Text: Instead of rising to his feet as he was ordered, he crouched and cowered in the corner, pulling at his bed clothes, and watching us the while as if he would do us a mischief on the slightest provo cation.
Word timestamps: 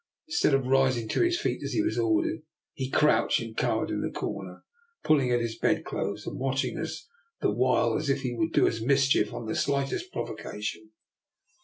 Instead 0.27 0.55
of 0.55 0.65
rising 0.65 1.07
to 1.07 1.21
his 1.21 1.39
feet 1.39 1.61
as 1.61 1.73
he 1.73 1.83
was 1.83 1.95
ordered, 1.95 2.41
he 2.73 2.89
crouched 2.89 3.39
and 3.39 3.55
cowered 3.55 3.91
in 3.91 4.01
the 4.01 4.09
corner, 4.09 4.63
pulling 5.03 5.29
at 5.31 5.39
his 5.41 5.59
bed 5.59 5.85
clothes, 5.85 6.25
and 6.25 6.39
watching 6.39 6.75
us 6.79 7.07
the 7.41 7.51
while 7.51 7.95
as 7.95 8.09
if 8.09 8.21
he 8.23 8.33
would 8.33 8.51
do 8.51 8.67
us 8.67 8.79
a 8.81 8.85
mischief 8.87 9.31
on 9.31 9.45
the 9.45 9.53
slightest 9.53 10.11
provo 10.11 10.33
cation. 10.33 10.89